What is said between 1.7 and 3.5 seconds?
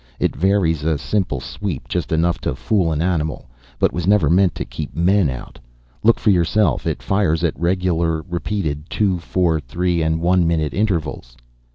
just enough to fool an animal,